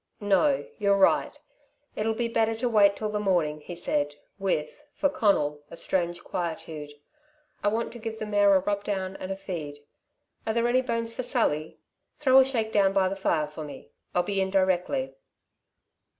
"No. 0.19 0.65
You're 0.79 0.97
right. 0.97 1.39
It'll 1.95 2.15
be 2.15 2.27
better 2.27 2.55
to 2.55 2.67
wait 2.67 2.95
till 2.95 3.11
the 3.11 3.19
morning," 3.19 3.61
he 3.61 3.75
said, 3.75 4.15
with, 4.39 4.81
for 4.95 5.09
Conal, 5.09 5.61
a 5.69 5.77
strange 5.77 6.23
quietude. 6.23 6.93
"I 7.63 7.67
want 7.67 7.93
to 7.93 7.99
give 7.99 8.17
the 8.17 8.25
mare 8.25 8.55
a 8.55 8.61
rub 8.61 8.83
down 8.83 9.15
and 9.17 9.31
a 9.31 9.35
feed. 9.35 9.77
Are 10.47 10.53
there 10.55 10.67
any 10.67 10.81
bones 10.81 11.13
for 11.13 11.21
Sally? 11.21 11.77
Throw 12.17 12.39
a 12.39 12.43
shakedown 12.45 12.93
by 12.93 13.09
the 13.09 13.15
fire 13.15 13.45
for 13.45 13.63
me. 13.63 13.91
I'll 14.15 14.23
be 14.23 14.41
in 14.41 14.49
directly." 14.49 15.13